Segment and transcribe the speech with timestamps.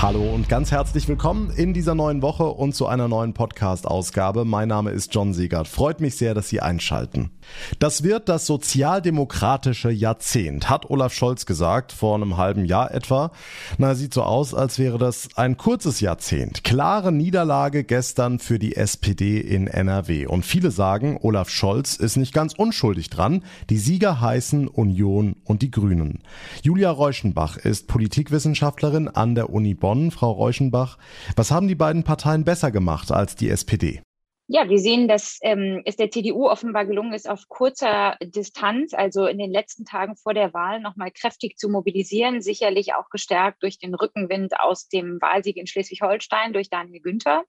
[0.00, 4.44] Hallo und ganz herzlich willkommen in dieser neuen Woche und zu einer neuen Podcast-Ausgabe.
[4.44, 5.66] Mein Name ist John Siegert.
[5.66, 7.32] Freut mich sehr, dass Sie einschalten.
[7.80, 13.32] Das wird das sozialdemokratische Jahrzehnt, hat Olaf Scholz gesagt, vor einem halben Jahr etwa.
[13.76, 16.62] Na, sieht so aus, als wäre das ein kurzes Jahrzehnt.
[16.62, 20.26] Klare Niederlage gestern für die SPD in NRW.
[20.26, 23.42] Und viele sagen, Olaf Scholz ist nicht ganz unschuldig dran.
[23.68, 26.20] Die Sieger heißen Union und die Grünen.
[26.62, 30.98] Julia Reuschenbach ist Politikwissenschaftlerin an der Uni Bonn Bonn, Frau Reuschenbach.
[31.34, 34.02] Was haben die beiden Parteien besser gemacht als die SPD?
[34.46, 39.26] Ja, wir sehen, dass ähm, es der CDU offenbar gelungen ist, auf kurzer Distanz, also
[39.26, 43.78] in den letzten Tagen vor der Wahl, nochmal kräftig zu mobilisieren, sicherlich auch gestärkt durch
[43.78, 47.44] den Rückenwind aus dem Wahlsieg in Schleswig-Holstein durch Daniel Günther.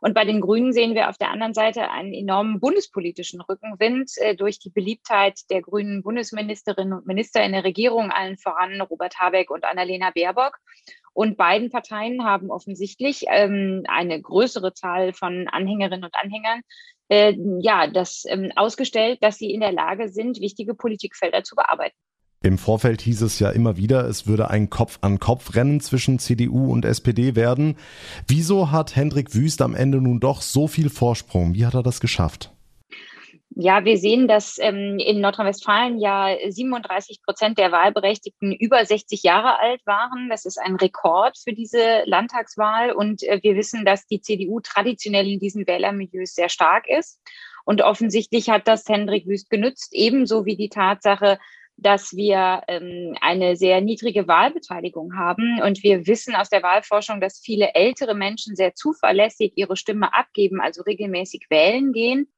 [0.00, 4.34] Und bei den Grünen sehen wir auf der anderen Seite einen enormen bundespolitischen Rückenwind äh,
[4.34, 9.50] durch die Beliebtheit der grünen Bundesministerinnen und Minister in der Regierung, allen voran Robert Habeck
[9.50, 10.58] und Annalena Baerbock.
[11.14, 16.62] Und beiden Parteien haben offensichtlich ähm, eine größere Zahl von Anhängerinnen und Anhängern
[17.12, 21.96] äh, ja, das ähm, ausgestellt, dass sie in der Lage sind, wichtige Politikfelder zu bearbeiten.
[22.42, 27.36] Im Vorfeld hieß es ja immer wieder, es würde ein Kopf-an-Kopf-Rennen zwischen CDU und SPD
[27.36, 27.76] werden.
[28.26, 31.54] Wieso hat Hendrik Wüst am Ende nun doch so viel Vorsprung?
[31.54, 32.50] Wie hat er das geschafft?
[33.54, 39.58] Ja, wir sehen, dass ähm, in Nordrhein-Westfalen ja 37 Prozent der Wahlberechtigten über 60 Jahre
[39.58, 40.30] alt waren.
[40.30, 42.92] Das ist ein Rekord für diese Landtagswahl.
[42.92, 47.20] Und äh, wir wissen, dass die CDU traditionell in diesen Wählermilieus sehr stark ist.
[47.64, 51.38] Und offensichtlich hat das Hendrik Wüst genützt, ebenso wie die Tatsache,
[51.76, 55.60] dass wir ähm, eine sehr niedrige Wahlbeteiligung haben.
[55.62, 60.60] Und wir wissen aus der Wahlforschung, dass viele ältere Menschen sehr zuverlässig ihre Stimme abgeben,
[60.60, 62.28] also regelmäßig wählen gehen.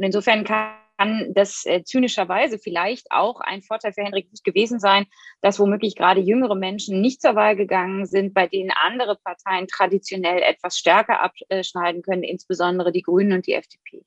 [0.00, 5.04] Und insofern kann das äh, zynischerweise vielleicht auch ein Vorteil für Henrik gewesen sein,
[5.42, 10.40] dass womöglich gerade jüngere Menschen nicht zur Wahl gegangen sind, bei denen andere Parteien traditionell
[10.40, 14.02] etwas stärker abschneiden können, insbesondere die Grünen und die FDP.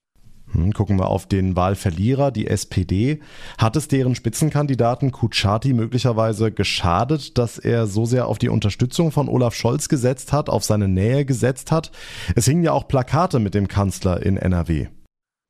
[0.51, 3.21] Hm, gucken wir auf den Wahlverlierer, die SPD.
[3.59, 9.29] Hat es deren Spitzenkandidaten Kutschaty möglicherweise geschadet, dass er so sehr auf die Unterstützung von
[9.29, 11.91] Olaf Scholz gesetzt hat, auf seine Nähe gesetzt hat?
[12.35, 14.87] Es hingen ja auch Plakate mit dem Kanzler in NRW.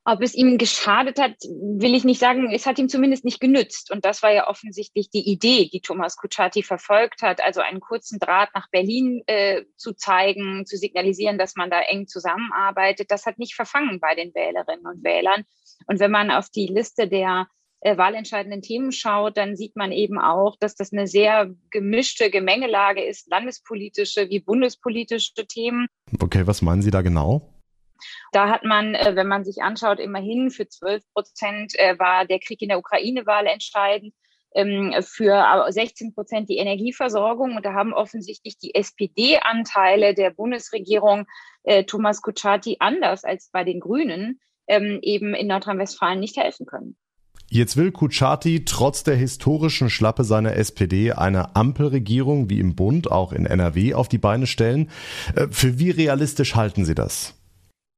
[0.06, 2.50] Ob es ihm geschadet hat, will ich nicht sagen.
[2.52, 3.90] Es hat ihm zumindest nicht genützt.
[3.90, 8.18] Und das war ja offensichtlich die Idee, die Thomas Kutschaty verfolgt hat, also einen kurzen
[8.18, 13.10] Draht nach Berlin äh, zu zeigen, zu signalisieren, dass man da eng zusammenarbeitet.
[13.10, 15.44] Das hat nicht verfangen bei den Wählerinnen und Wählern.
[15.86, 17.48] Und wenn man auf die Liste der
[17.80, 23.02] äh, wahlentscheidenden Themen schaut, dann sieht man eben auch, dass das eine sehr gemischte Gemengelage
[23.02, 25.86] ist, landespolitische wie bundespolitische Themen.
[26.20, 27.53] Okay, was meinen Sie da genau?
[28.32, 32.40] Da hat man, äh, wenn man sich anschaut, immerhin für 12 Prozent äh, war der
[32.40, 34.14] Krieg in der Ukraine-Wahl entscheidend
[34.54, 37.56] ähm, für 16 Prozent die Energieversorgung.
[37.56, 41.26] Und da haben offensichtlich die SPD-Anteile der Bundesregierung
[41.64, 46.96] äh, Thomas Kutschaty anders als bei den Grünen ähm, eben in Nordrhein-Westfalen nicht helfen können.
[47.50, 53.32] Jetzt will Kutschaty trotz der historischen Schlappe seiner SPD eine Ampelregierung wie im Bund, auch
[53.32, 54.90] in NRW, auf die Beine stellen.
[55.50, 57.34] Für wie realistisch halten Sie das?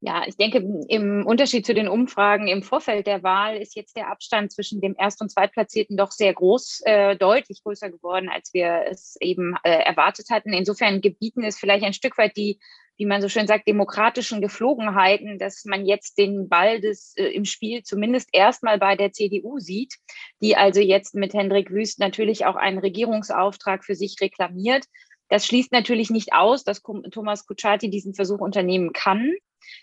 [0.07, 4.09] Ja, ich denke, im Unterschied zu den Umfragen im Vorfeld der Wahl ist jetzt der
[4.09, 8.85] Abstand zwischen dem Erst- und Zweitplatzierten doch sehr groß, äh, deutlich größer geworden, als wir
[8.89, 10.53] es eben äh, erwartet hatten.
[10.53, 12.61] Insofern gebieten es vielleicht ein Stück weit die,
[12.97, 17.45] wie man so schön sagt, demokratischen Geflogenheiten, dass man jetzt den Ball des, äh, im
[17.45, 19.97] Spiel zumindest erstmal bei der CDU sieht,
[20.41, 24.85] die also jetzt mit Hendrik Wüst natürlich auch einen Regierungsauftrag für sich reklamiert.
[25.29, 26.81] Das schließt natürlich nicht aus, dass
[27.11, 29.35] Thomas Kutschaty diesen Versuch unternehmen kann.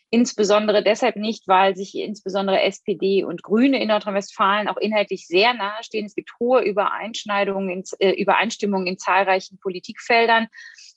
[0.09, 5.83] Insbesondere deshalb nicht, weil sich insbesondere SPD und Grüne in Nordrhein-Westfalen auch inhaltlich sehr nahe
[5.83, 6.05] stehen.
[6.05, 10.47] Es gibt hohe Übereinschneidungen, in, äh, Übereinstimmungen in zahlreichen Politikfeldern.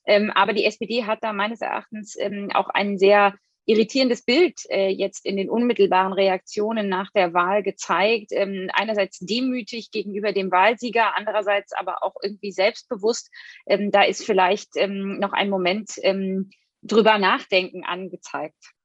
[0.07, 3.35] Ähm, aber die SPD hat da meines Erachtens ähm, auch ein sehr
[3.67, 8.29] irritierendes Bild äh, jetzt in den unmittelbaren Reaktionen nach der Wahl gezeigt.
[8.31, 13.31] Ähm, einerseits demütig gegenüber dem Wahlsieger, andererseits aber auch irgendwie selbstbewusst.
[13.67, 16.51] Ähm, da ist vielleicht ähm, noch ein Moment ähm,
[16.83, 18.76] drüber nachdenken angezeigt.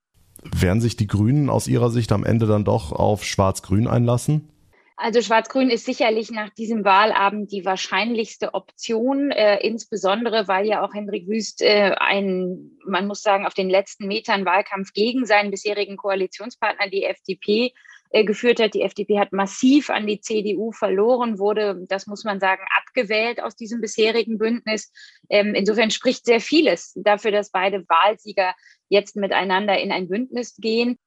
[0.43, 4.49] Werden sich die Grünen aus Ihrer Sicht am Ende dann doch auf Schwarz-Grün einlassen?
[4.97, 10.93] Also Schwarz-Grün ist sicherlich nach diesem Wahlabend die wahrscheinlichste Option, äh, insbesondere weil ja auch
[10.93, 15.97] Hendrik Wüst äh, ein, man muss sagen, auf den letzten Metern Wahlkampf gegen seinen bisherigen
[15.97, 17.73] Koalitionspartner, die FDP,
[18.11, 18.73] geführt hat.
[18.73, 23.55] Die FDP hat massiv an die CDU verloren, wurde, das muss man sagen, abgewählt aus
[23.55, 24.91] diesem bisherigen Bündnis.
[25.29, 28.53] Ähm, insofern spricht sehr vieles dafür, dass beide Wahlsieger
[28.89, 30.99] jetzt miteinander in ein Bündnis gehen.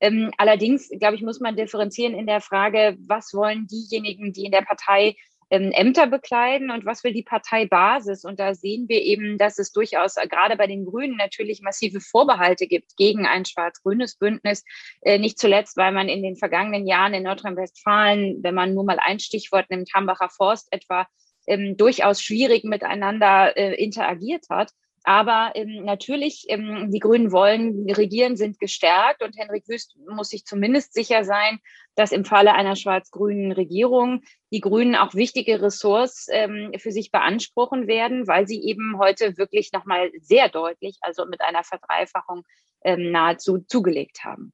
[0.00, 4.52] Ähm, allerdings, glaube ich, muss man differenzieren in der Frage, was wollen diejenigen, die in
[4.52, 5.16] der Partei
[5.50, 8.24] ähm, Ämter bekleiden und was will die Parteibasis?
[8.24, 12.00] Und da sehen wir eben, dass es durchaus äh, gerade bei den Grünen natürlich massive
[12.00, 14.64] Vorbehalte gibt gegen ein schwarz-grünes Bündnis.
[15.02, 18.98] Äh, nicht zuletzt, weil man in den vergangenen Jahren in Nordrhein-Westfalen, wenn man nur mal
[18.98, 21.06] ein Stichwort nimmt, Hambacher Forst etwa,
[21.46, 24.72] ähm, durchaus schwierig miteinander äh, interagiert hat.
[25.08, 30.44] Aber ähm, natürlich, ähm, die Grünen wollen regieren, sind gestärkt und Henrik Wüst muss sich
[30.44, 31.60] zumindest sicher sein,
[31.94, 37.86] dass im Falle einer schwarz-grünen Regierung die Grünen auch wichtige Ressorts ähm, für sich beanspruchen
[37.86, 42.42] werden, weil sie eben heute wirklich nochmal sehr deutlich, also mit einer Verdreifachung
[42.82, 44.52] ähm, nahezu zugelegt haben.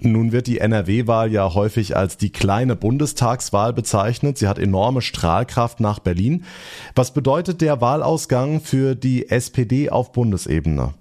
[0.00, 4.38] Nun wird die NRW-Wahl ja häufig als die kleine Bundestagswahl bezeichnet.
[4.38, 6.44] Sie hat enorme Strahlkraft nach Berlin.
[6.94, 10.94] Was bedeutet der Wahlausgang für die SPD auf Bundesebene?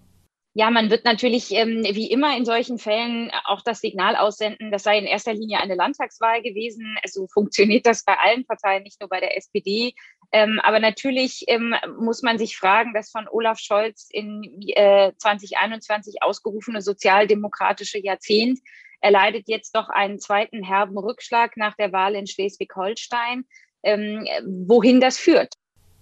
[0.55, 4.83] Ja, man wird natürlich ähm, wie immer in solchen Fällen auch das Signal aussenden, das
[4.83, 6.95] sei in erster Linie eine Landtagswahl gewesen.
[7.07, 9.95] So funktioniert das bei allen Parteien, nicht nur bei der SPD.
[10.35, 14.41] Ähm, aber natürlich ähm, muss man sich fragen, das von Olaf Scholz in
[14.75, 18.59] äh, 2021 ausgerufene sozialdemokratische Jahrzehnt
[18.99, 23.45] erleidet jetzt doch einen zweiten herben Rückschlag nach der Wahl in Schleswig-Holstein.
[23.83, 24.25] Ähm,
[24.65, 25.53] wohin das führt.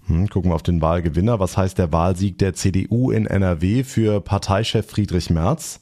[0.07, 1.39] Hm, gucken wir auf den Wahlgewinner.
[1.39, 5.81] Was heißt der Wahlsieg der CDU in NRW für Parteichef Friedrich Merz?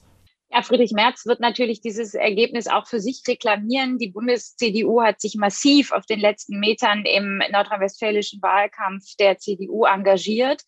[0.51, 3.99] Ja, Friedrich Merz wird natürlich dieses Ergebnis auch für sich reklamieren.
[3.99, 10.63] Die Bundes-CDU hat sich massiv auf den letzten Metern im nordrhein-westfälischen Wahlkampf der CDU engagiert.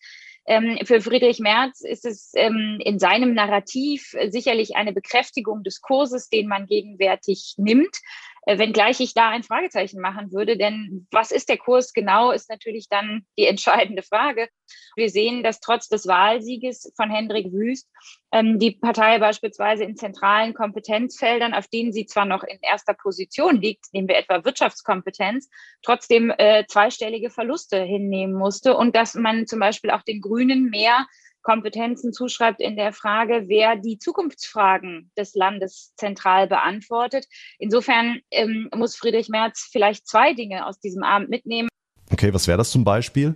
[0.46, 6.28] Ähm, für Friedrich Merz ist es ähm, in seinem Narrativ sicherlich eine Bekräftigung des Kurses,
[6.28, 7.96] den man gegenwärtig nimmt.
[8.44, 12.50] Äh, wenngleich ich da ein Fragezeichen machen würde, denn was ist der Kurs genau, ist
[12.50, 14.48] natürlich dann die entscheidende Frage.
[14.96, 17.88] Wir sehen, dass trotz des Wahlsieges von Hendrik Wüst
[18.32, 23.60] ähm, die Partei beispielsweise in zentralen Kompetenzfeldern, auf denen sie zwar noch in erster Position
[23.60, 25.48] liegt, nehmen wir etwa Wirtschaftskompetenz,
[25.82, 31.06] trotzdem äh, zweistellige Verluste hinnehmen musste und dass man zum Beispiel auch den Grünen mehr
[31.42, 37.26] Kompetenzen zuschreibt in der Frage, wer die Zukunftsfragen des Landes zentral beantwortet.
[37.58, 41.68] Insofern ähm, muss Friedrich Merz vielleicht zwei Dinge aus diesem Abend mitnehmen.
[42.12, 43.34] Okay, was wäre das zum Beispiel?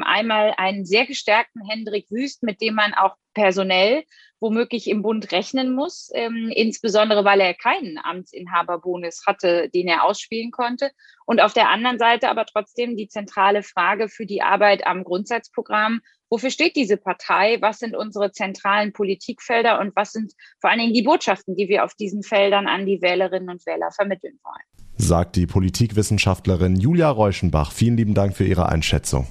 [0.00, 4.04] Einmal einen sehr gestärkten Hendrik Wüst, mit dem man auch personell
[4.42, 10.50] womöglich im Bund rechnen muss, ähm, insbesondere weil er keinen Amtsinhaberbonus hatte, den er ausspielen
[10.50, 10.90] konnte.
[11.24, 16.00] Und auf der anderen Seite aber trotzdem die zentrale Frage für die Arbeit am Grundsatzprogramm.
[16.28, 17.58] Wofür steht diese Partei?
[17.60, 21.84] Was sind unsere zentralen Politikfelder und was sind vor allen Dingen die Botschaften, die wir
[21.84, 24.64] auf diesen Feldern an die Wählerinnen und Wähler vermitteln wollen?
[24.96, 27.70] Sagt die Politikwissenschaftlerin Julia Reuschenbach.
[27.70, 29.28] Vielen lieben Dank für Ihre Einschätzung.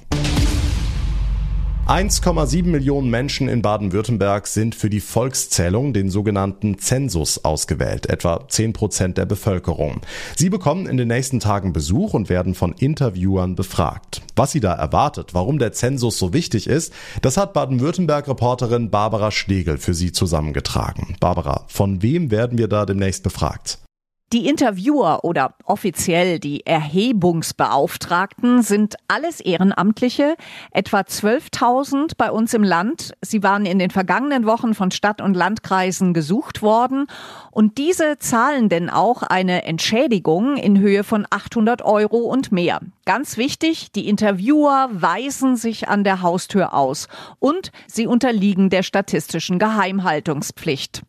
[1.88, 8.72] 1,7 Millionen Menschen in Baden-Württemberg sind für die Volkszählung, den sogenannten Zensus, ausgewählt, etwa 10
[8.72, 10.00] Prozent der Bevölkerung.
[10.36, 14.22] Sie bekommen in den nächsten Tagen Besuch und werden von Interviewern befragt.
[14.36, 19.76] Was sie da erwartet, warum der Zensus so wichtig ist, das hat Baden-Württemberg-Reporterin Barbara Schlegel
[19.76, 21.16] für Sie zusammengetragen.
[21.18, 23.80] Barbara, von wem werden wir da demnächst befragt?
[24.32, 30.36] Die Interviewer oder offiziell die Erhebungsbeauftragten sind alles Ehrenamtliche,
[30.70, 33.12] etwa 12.000 bei uns im Land.
[33.20, 37.08] Sie waren in den vergangenen Wochen von Stadt- und Landkreisen gesucht worden
[37.50, 42.80] und diese zahlen denn auch eine Entschädigung in Höhe von 800 Euro und mehr.
[43.04, 49.58] Ganz wichtig, die Interviewer weisen sich an der Haustür aus und sie unterliegen der statistischen
[49.58, 51.02] Geheimhaltungspflicht.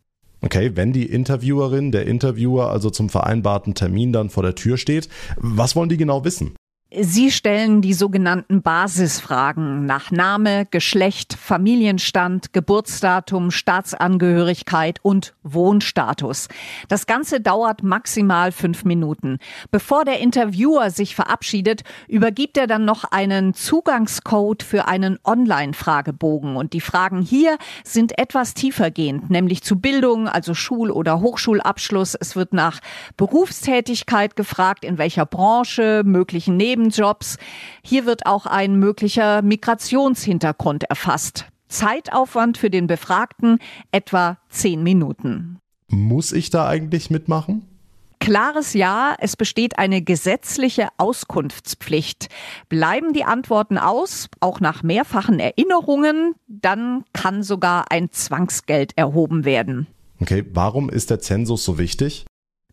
[0.44, 5.08] Okay, wenn die Interviewerin, der Interviewer also zum vereinbarten Termin dann vor der Tür steht,
[5.38, 6.54] was wollen die genau wissen?
[7.00, 16.46] Sie stellen die sogenannten Basisfragen nach Name, Geschlecht, Familienstand, Geburtsdatum, Staatsangehörigkeit und Wohnstatus.
[16.88, 19.38] Das Ganze dauert maximal fünf Minuten.
[19.72, 26.54] Bevor der Interviewer sich verabschiedet, übergibt er dann noch einen Zugangscode für einen Online-Fragebogen.
[26.54, 32.14] Und die Fragen hier sind etwas tiefergehend, nämlich zu Bildung, also Schul- oder Hochschulabschluss.
[32.14, 32.78] Es wird nach
[33.16, 37.38] Berufstätigkeit gefragt, in welcher Branche, möglichen Neben Nebenjobs.
[37.82, 41.46] Hier wird auch ein möglicher Migrationshintergrund erfasst.
[41.68, 43.58] Zeitaufwand für den Befragten
[43.90, 45.58] etwa zehn Minuten.
[45.88, 47.68] Muss ich da eigentlich mitmachen?
[48.20, 52.28] Klares Ja, es besteht eine gesetzliche Auskunftspflicht.
[52.68, 59.88] Bleiben die Antworten aus, auch nach mehrfachen Erinnerungen, dann kann sogar ein Zwangsgeld erhoben werden.
[60.20, 62.24] Okay, warum ist der Zensus so wichtig?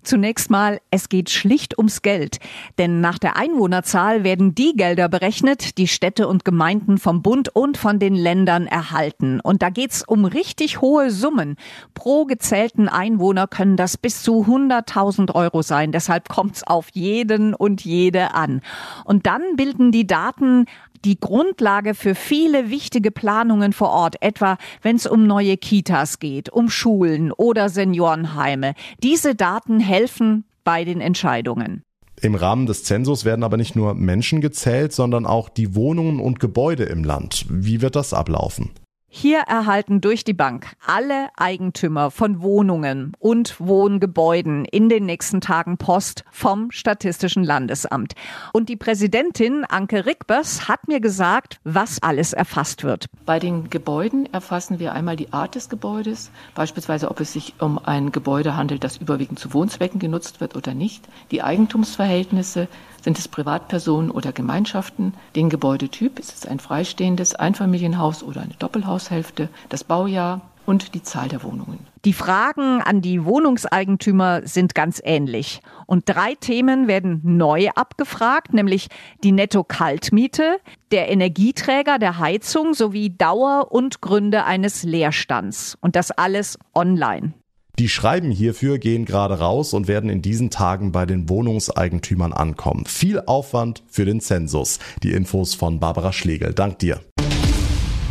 [0.03, 2.39] Zunächst mal, es geht schlicht ums Geld.
[2.77, 7.77] Denn nach der Einwohnerzahl werden die Gelder berechnet, die Städte und Gemeinden vom Bund und
[7.77, 9.39] von den Ländern erhalten.
[9.39, 11.55] Und da geht's um richtig hohe Summen.
[11.93, 15.91] Pro gezählten Einwohner können das bis zu 100.000 Euro sein.
[15.91, 18.61] Deshalb kommt's auf jeden und jede an.
[19.05, 20.65] Und dann bilden die Daten
[21.05, 26.49] die Grundlage für viele wichtige Planungen vor Ort, etwa wenn es um neue Kitas geht,
[26.49, 28.73] um Schulen oder Seniorenheime.
[29.03, 31.83] Diese Daten helfen bei den Entscheidungen.
[32.21, 36.39] Im Rahmen des Zensus werden aber nicht nur Menschen gezählt, sondern auch die Wohnungen und
[36.39, 37.45] Gebäude im Land.
[37.49, 38.69] Wie wird das ablaufen?
[39.13, 45.77] Hier erhalten durch die Bank alle Eigentümer von Wohnungen und Wohngebäuden in den nächsten Tagen
[45.77, 48.13] Post vom Statistischen Landesamt.
[48.53, 53.07] Und die Präsidentin Anke Rickbers hat mir gesagt, was alles erfasst wird.
[53.25, 57.79] Bei den Gebäuden erfassen wir einmal die Art des Gebäudes, beispielsweise ob es sich um
[57.83, 62.69] ein Gebäude handelt, das überwiegend zu Wohnzwecken genutzt wird oder nicht, die Eigentumsverhältnisse,
[63.01, 65.15] sind es Privatpersonen oder Gemeinschaften?
[65.35, 68.53] Den Gebäudetyp, ist es ein freistehendes Einfamilienhaus oder eine
[69.01, 69.49] Doppelhaushälfte?
[69.69, 71.79] Das Baujahr und die Zahl der Wohnungen.
[72.05, 75.61] Die Fragen an die Wohnungseigentümer sind ganz ähnlich.
[75.85, 78.87] Und drei Themen werden neu abgefragt, nämlich
[79.23, 80.57] die Netto-Kaltmiete,
[80.91, 85.77] der Energieträger der Heizung sowie Dauer und Gründe eines Leerstands.
[85.81, 87.33] Und das alles online.
[87.79, 92.85] Die Schreiben hierfür gehen gerade raus und werden in diesen Tagen bei den Wohnungseigentümern ankommen.
[92.85, 94.79] Viel Aufwand für den Zensus.
[95.01, 96.53] Die Infos von Barbara Schlegel.
[96.53, 96.99] Dank dir.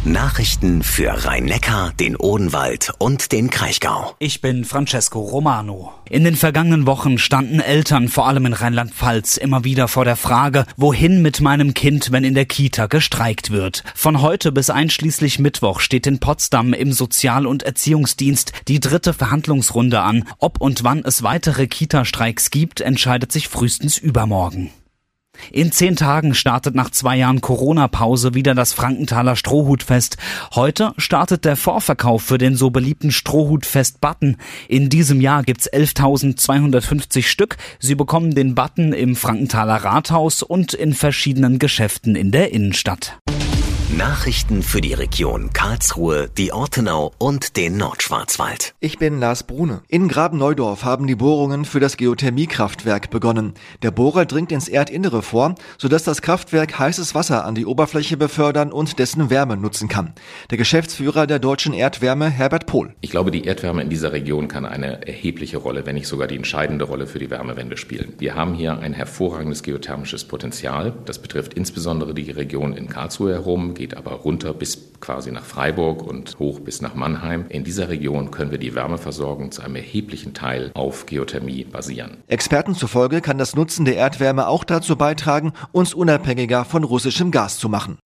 [0.06, 4.14] Nachrichten für Rhein-Neckar, den Odenwald und den Kraichgau.
[4.18, 5.92] Ich bin Francesco Romano.
[6.08, 10.64] In den vergangenen Wochen standen Eltern, vor allem in Rheinland-Pfalz, immer wieder vor der Frage,
[10.78, 13.84] wohin mit meinem Kind, wenn in der Kita gestreikt wird.
[13.94, 20.00] Von heute bis einschließlich Mittwoch steht in Potsdam im Sozial- und Erziehungsdienst die dritte Verhandlungsrunde
[20.00, 20.24] an.
[20.38, 24.70] Ob und wann es weitere Kita-Streiks gibt, entscheidet sich frühestens übermorgen.
[25.52, 30.16] In zehn Tagen startet nach zwei Jahren Corona-Pause wieder das Frankenthaler Strohhutfest.
[30.54, 34.36] Heute startet der Vorverkauf für den so beliebten Strohhutfest-Button.
[34.68, 37.56] In diesem Jahr gibt's 11.250 Stück.
[37.78, 43.18] Sie bekommen den Button im Frankenthaler Rathaus und in verschiedenen Geschäften in der Innenstadt.
[43.96, 48.74] Nachrichten für die Region Karlsruhe, die Ortenau und den Nordschwarzwald.
[48.78, 49.82] Ich bin Lars Brune.
[49.88, 53.54] In Graben-Neudorf haben die Bohrungen für das Geothermiekraftwerk begonnen.
[53.82, 58.70] Der Bohrer dringt ins Erdinnere vor, sodass das Kraftwerk heißes Wasser an die Oberfläche befördern
[58.70, 60.12] und dessen Wärme nutzen kann.
[60.50, 62.94] Der Geschäftsführer der deutschen Erdwärme, Herbert Pohl.
[63.00, 66.36] Ich glaube, die Erdwärme in dieser Region kann eine erhebliche Rolle, wenn nicht sogar die
[66.36, 68.12] entscheidende Rolle für die Wärmewende spielen.
[68.18, 70.92] Wir haben hier ein hervorragendes geothermisches Potenzial.
[71.06, 76.02] Das betrifft insbesondere die Region in Karlsruhe herum, geht aber runter bis quasi nach Freiburg
[76.02, 77.46] und hoch bis nach Mannheim.
[77.48, 82.18] In dieser Region können wir die Wärmeversorgung zu einem erheblichen Teil auf Geothermie basieren.
[82.26, 87.56] Experten zufolge kann das Nutzen der Erdwärme auch dazu beitragen, uns unabhängiger von russischem Gas
[87.56, 87.96] zu machen.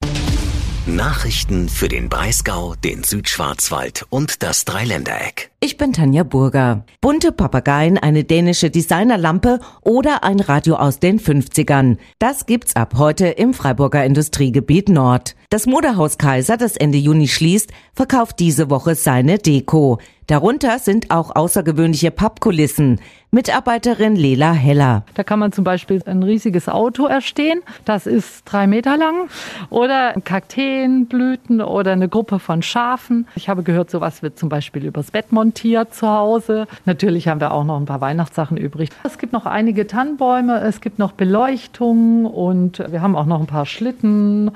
[0.86, 5.50] Nachrichten für den Breisgau, den Südschwarzwald und das Dreiländereck.
[5.60, 6.84] Ich bin Tanja Burger.
[7.00, 11.96] Bunte Papageien, eine dänische Designerlampe oder ein Radio aus den 50ern.
[12.18, 15.36] Das gibt's ab heute im Freiburger Industriegebiet Nord.
[15.48, 20.00] Das Modehaus Kaiser, das Ende Juni schließt, verkauft diese Woche seine Deko.
[20.26, 22.98] Darunter sind auch außergewöhnliche Pappkulissen.
[23.30, 25.02] Mitarbeiterin Lela Heller.
[25.14, 27.60] Da kann man zum Beispiel ein riesiges Auto erstehen.
[27.84, 29.28] Das ist drei Meter lang.
[29.68, 33.26] Oder Kakteenblüten oder eine Gruppe von Schafen.
[33.34, 36.68] Ich habe gehört, sowas wird zum Beispiel übers Bett montiert zu Hause.
[36.86, 38.88] Natürlich haben wir auch noch ein paar Weihnachtssachen übrig.
[39.02, 43.46] Es gibt noch einige Tannenbäume, es gibt noch Beleuchtung und wir haben auch noch ein
[43.46, 44.52] paar Schlitten.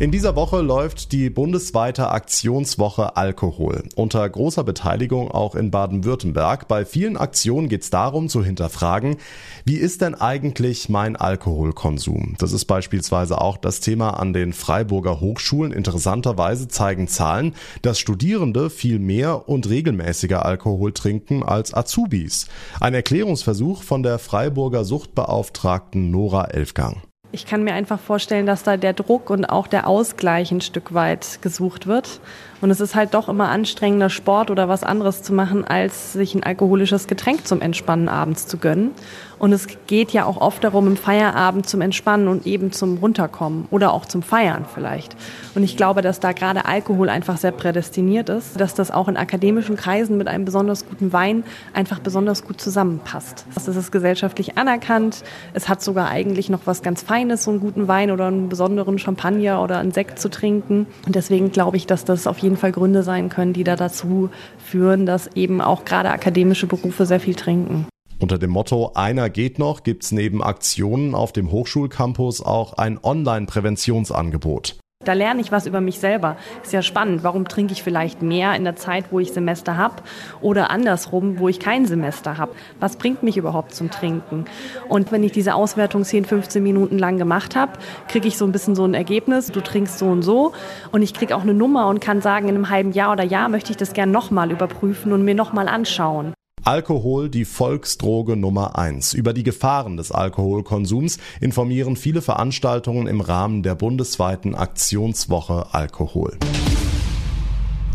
[0.00, 3.84] In dieser Woche läuft die bundesweite Aktionswoche Alkohol.
[3.94, 6.66] Unter großer Beteiligung auch in Baden-Württemberg.
[6.66, 9.18] Bei vielen Aktionen geht es darum zu hinterfragen,
[9.64, 12.34] wie ist denn eigentlich mein Alkoholkonsum?
[12.38, 15.70] Das ist beispielsweise auch das Thema an den Freiburger Hochschulen.
[15.72, 22.48] Interessanterweise zeigen Zahlen, dass Studierende viel mehr und regelmäßiger Alkohol trinken als Azubis.
[22.80, 27.00] Ein Erklärungsversuch von der Freiburger Suchtbeauftragten Nora Elfgang.
[27.34, 30.94] Ich kann mir einfach vorstellen, dass da der Druck und auch der Ausgleich ein Stück
[30.94, 32.20] weit gesucht wird.
[32.60, 36.36] Und es ist halt doch immer anstrengender, Sport oder was anderes zu machen, als sich
[36.36, 38.92] ein alkoholisches Getränk zum Entspannen abends zu gönnen.
[39.38, 43.66] Und es geht ja auch oft darum, im Feierabend zum Entspannen und eben zum Runterkommen
[43.70, 45.16] oder auch zum Feiern vielleicht.
[45.54, 49.16] Und ich glaube, dass da gerade Alkohol einfach sehr prädestiniert ist, dass das auch in
[49.16, 53.46] akademischen Kreisen mit einem besonders guten Wein einfach besonders gut zusammenpasst.
[53.54, 55.22] Das ist gesellschaftlich anerkannt.
[55.52, 58.98] Es hat sogar eigentlich noch was ganz Feines, so einen guten Wein oder einen besonderen
[58.98, 60.86] Champagner oder einen Sekt zu trinken.
[61.06, 64.30] Und deswegen glaube ich, dass das auf jeden Fall Gründe sein können, die da dazu
[64.58, 67.86] führen, dass eben auch gerade akademische Berufe sehr viel trinken.
[68.20, 74.76] Unter dem Motto Einer geht noch gibt's neben Aktionen auf dem Hochschulcampus auch ein Online-Präventionsangebot.
[75.04, 76.36] Da lerne ich was über mich selber.
[76.62, 77.24] Ist ja spannend.
[77.24, 79.96] Warum trinke ich vielleicht mehr in der Zeit, wo ich Semester habe
[80.40, 82.52] oder andersrum, wo ich kein Semester habe?
[82.80, 84.46] Was bringt mich überhaupt zum Trinken?
[84.88, 87.72] Und wenn ich diese Auswertung 10, 15 Minuten lang gemacht habe,
[88.08, 89.48] kriege ich so ein bisschen so ein Ergebnis.
[89.48, 90.52] Du trinkst so und so.
[90.90, 93.50] Und ich kriege auch eine Nummer und kann sagen, in einem halben Jahr oder Jahr
[93.50, 96.32] möchte ich das gerne nochmal überprüfen und mir nochmal anschauen.
[96.64, 99.12] Alkohol die Volksdroge Nummer eins.
[99.12, 106.38] Über die Gefahren des Alkoholkonsums informieren viele Veranstaltungen im Rahmen der bundesweiten Aktionswoche Alkohol.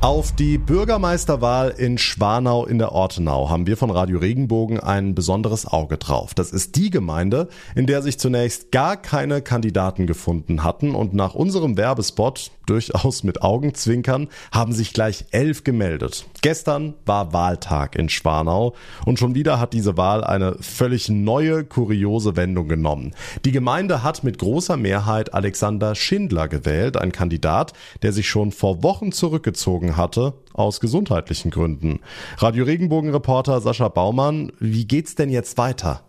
[0.01, 5.65] Auf die Bürgermeisterwahl in Schwanau in der Ortenau haben wir von Radio Regenbogen ein besonderes
[5.65, 6.33] Auge drauf.
[6.33, 11.35] Das ist die Gemeinde, in der sich zunächst gar keine Kandidaten gefunden hatten und nach
[11.35, 16.25] unserem Werbespot durchaus mit Augenzwinkern, haben sich gleich elf gemeldet.
[16.41, 18.75] Gestern war Wahltag in Schwanau
[19.05, 23.15] und schon wieder hat diese Wahl eine völlig neue, kuriose Wendung genommen.
[23.43, 28.81] Die Gemeinde hat mit großer Mehrheit Alexander Schindler gewählt, ein Kandidat, der sich schon vor
[28.83, 31.99] Wochen zurückgezogen hatte, aus gesundheitlichen Gründen.
[32.37, 36.01] Radio Regenbogen-Reporter Sascha Baumann, wie geht's denn jetzt weiter?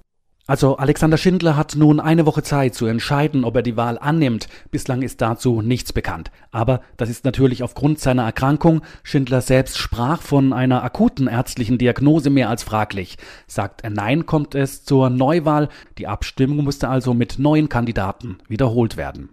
[0.50, 4.48] Also Alexander Schindler hat nun eine Woche Zeit zu entscheiden, ob er die Wahl annimmt.
[4.72, 6.32] Bislang ist dazu nichts bekannt.
[6.50, 8.82] Aber das ist natürlich aufgrund seiner Erkrankung.
[9.04, 13.16] Schindler selbst sprach von einer akuten ärztlichen Diagnose mehr als fraglich.
[13.46, 15.68] Sagt er Nein, kommt es zur Neuwahl.
[15.98, 19.28] Die Abstimmung musste also mit neuen Kandidaten wiederholt werden.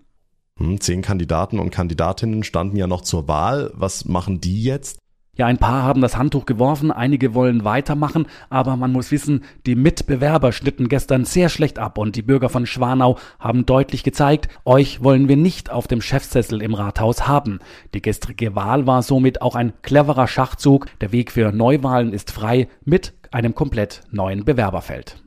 [0.57, 3.71] Hm, zehn Kandidaten und Kandidatinnen standen ja noch zur Wahl.
[3.75, 4.99] Was machen die jetzt?
[5.37, 9.75] Ja, ein paar haben das Handtuch geworfen, einige wollen weitermachen, aber man muss wissen, die
[9.75, 15.03] Mitbewerber schnitten gestern sehr schlecht ab und die Bürger von Schwanau haben deutlich gezeigt, euch
[15.03, 17.59] wollen wir nicht auf dem Chefsessel im Rathaus haben.
[17.93, 20.87] Die gestrige Wahl war somit auch ein cleverer Schachzug.
[21.01, 25.21] Der Weg für Neuwahlen ist frei mit einem komplett neuen Bewerberfeld.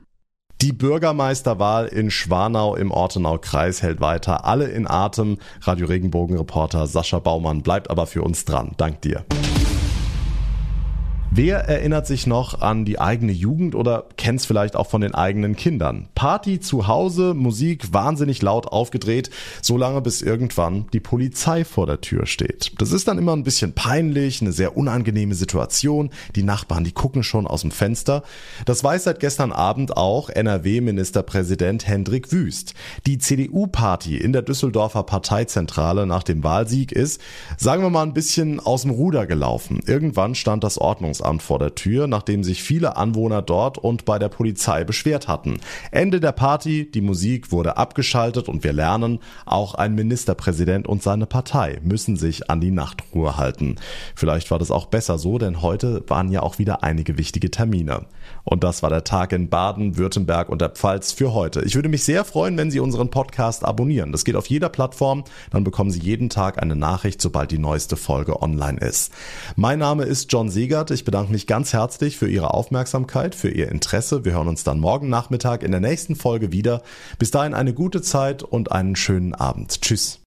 [0.61, 4.45] Die Bürgermeisterwahl in Schwanau im Ortenau-Kreis hält weiter.
[4.45, 5.39] Alle in Atem.
[5.61, 8.73] Radio Regenbogen-Reporter Sascha Baumann bleibt aber für uns dran.
[8.77, 9.25] Dank dir.
[11.33, 15.15] Wer erinnert sich noch an die eigene Jugend oder kennt es vielleicht auch von den
[15.15, 16.09] eigenen Kindern?
[16.13, 19.29] Party zu Hause, Musik wahnsinnig laut aufgedreht,
[19.61, 22.73] solange bis irgendwann die Polizei vor der Tür steht.
[22.79, 26.09] Das ist dann immer ein bisschen peinlich, eine sehr unangenehme Situation.
[26.35, 28.23] Die Nachbarn, die gucken schon aus dem Fenster.
[28.65, 32.73] Das weiß seit gestern Abend auch NRW-Ministerpräsident Hendrik Wüst.
[33.07, 37.21] Die CDU-Party in der Düsseldorfer Parteizentrale nach dem Wahlsieg ist,
[37.55, 39.79] sagen wir mal, ein bisschen aus dem Ruder gelaufen.
[39.85, 44.19] Irgendwann stand das Ordnungs Ordnungsamt vor der Tür, nachdem sich viele Anwohner dort und bei
[44.19, 45.59] der Polizei beschwert hatten.
[45.91, 51.25] Ende der Party, die Musik wurde abgeschaltet und wir lernen, auch ein Ministerpräsident und seine
[51.25, 53.75] Partei müssen sich an die Nachtruhe halten.
[54.15, 58.05] Vielleicht war das auch besser so, denn heute waren ja auch wieder einige wichtige Termine.
[58.43, 61.61] Und das war der Tag in Baden, Württemberg und der Pfalz für heute.
[61.61, 64.11] Ich würde mich sehr freuen, wenn Sie unseren Podcast abonnieren.
[64.11, 65.23] Das geht auf jeder Plattform.
[65.51, 69.11] Dann bekommen Sie jeden Tag eine Nachricht, sobald die neueste Folge online ist.
[69.55, 70.91] Mein Name ist John Siegert.
[70.91, 74.23] Ich bedanke mich ganz herzlich für Ihre Aufmerksamkeit, für Ihr Interesse.
[74.23, 76.83] Wir hören uns dann morgen Nachmittag in der nächsten Folge wieder.
[77.19, 79.81] Bis dahin eine gute Zeit und einen schönen Abend.
[79.81, 80.19] Tschüss.